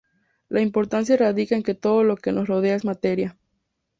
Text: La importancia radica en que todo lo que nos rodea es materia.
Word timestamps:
La 0.49 0.61
importancia 0.61 1.15
radica 1.15 1.53
en 1.55 1.61
que 1.61 1.75
todo 1.75 2.03
lo 2.03 2.15
que 2.17 2.31
nos 2.31 2.47
rodea 2.47 2.73
es 2.75 2.83
materia. 2.85 3.37